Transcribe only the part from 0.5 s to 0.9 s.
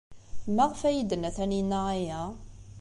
Maɣef